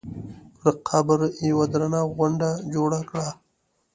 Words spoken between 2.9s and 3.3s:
کړه.